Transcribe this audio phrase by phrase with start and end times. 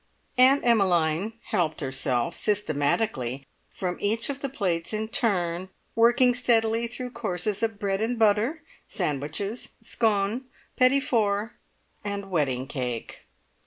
[0.35, 7.11] Aunt Emmeline helped herself systematically from each of the plates in turn, working steadily through
[7.11, 10.45] courses of bread and butter, sandwiches, scone,
[10.75, 11.51] petits fours,
[12.03, 13.27] and wedding cake.